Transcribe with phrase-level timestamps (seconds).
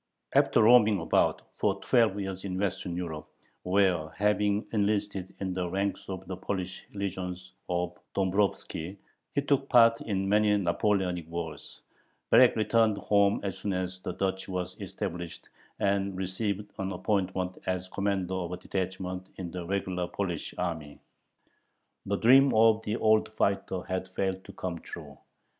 [0.33, 3.27] After roaming about for twelve years in Western Europe,
[3.61, 8.97] where, having enlisted in the ranks of the "Polish legions" of Domvrovski,
[9.35, 11.81] he took part in many Napoleonic wars,
[12.31, 17.87] Berek returned home as soon as the Duchy was established, and received an appointment as
[17.87, 20.97] commander of a detachment in the regular Polish army.
[22.07, 25.19] The dream of the old fighter had failed to come true.